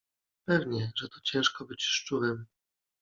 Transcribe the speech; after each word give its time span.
Pewnie, 0.45 0.91
że 0.95 1.09
to 1.09 1.19
ciężko 1.23 1.65
być 1.65 1.83
szczurem! 1.83 2.45